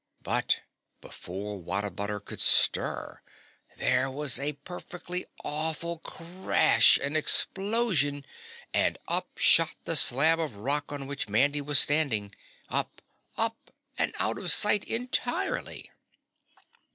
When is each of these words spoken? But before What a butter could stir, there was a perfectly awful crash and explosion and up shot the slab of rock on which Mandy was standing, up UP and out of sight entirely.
But 0.23 0.61
before 0.99 1.61
What 1.61 1.85
a 1.85 1.91
butter 1.91 2.19
could 2.19 2.41
stir, 2.41 3.21
there 3.77 4.09
was 4.09 4.39
a 4.39 4.53
perfectly 4.53 5.27
awful 5.43 5.99
crash 5.99 6.97
and 6.97 7.15
explosion 7.15 8.25
and 8.73 8.97
up 9.07 9.37
shot 9.37 9.75
the 9.83 9.95
slab 9.95 10.39
of 10.39 10.55
rock 10.55 10.91
on 10.91 11.05
which 11.05 11.29
Mandy 11.29 11.61
was 11.61 11.77
standing, 11.77 12.33
up 12.67 13.03
UP 13.37 13.69
and 13.95 14.11
out 14.17 14.39
of 14.39 14.51
sight 14.51 14.85
entirely. 14.85 15.91